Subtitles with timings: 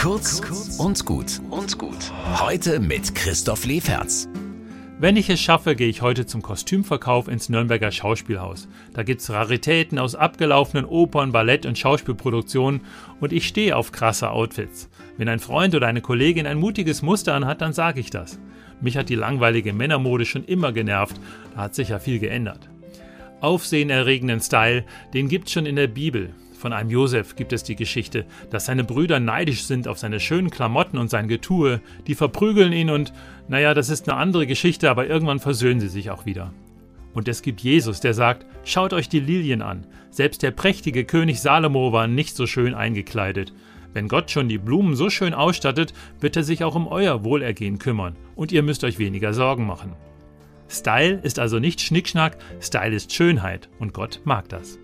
[0.00, 0.40] Kurz
[0.78, 2.10] und gut und gut.
[2.40, 4.30] Heute mit Christoph Leferz.
[4.98, 8.66] Wenn ich es schaffe, gehe ich heute zum Kostümverkauf ins Nürnberger Schauspielhaus.
[8.94, 12.80] Da gibt's Raritäten aus abgelaufenen Opern, Ballett und Schauspielproduktionen
[13.20, 14.88] und ich stehe auf krasse Outfits.
[15.18, 18.38] Wenn ein Freund oder eine Kollegin ein mutiges Muster anhat, dann sage ich das.
[18.80, 21.20] Mich hat die langweilige Männermode schon immer genervt,
[21.54, 22.70] da hat sich ja viel geändert.
[23.42, 26.32] Aufsehenerregenden Style, den gibt's schon in der Bibel.
[26.60, 30.50] Von einem Josef gibt es die Geschichte, dass seine Brüder neidisch sind auf seine schönen
[30.50, 33.14] Klamotten und sein Getue, die verprügeln ihn und,
[33.48, 36.52] naja, das ist eine andere Geschichte, aber irgendwann versöhnen sie sich auch wieder.
[37.14, 39.86] Und es gibt Jesus, der sagt, schaut euch die Lilien an.
[40.10, 43.54] Selbst der prächtige König Salomo war nicht so schön eingekleidet.
[43.94, 47.78] Wenn Gott schon die Blumen so schön ausstattet, wird er sich auch um euer Wohlergehen
[47.78, 49.94] kümmern und ihr müsst euch weniger Sorgen machen.
[50.68, 54.78] Style ist also nicht Schnickschnack, Style ist Schönheit und Gott mag das.